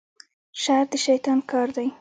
شر 0.61 0.83
د 0.91 0.93
شیطان 1.05 1.39
کار 1.51 1.67
دی 1.75 1.87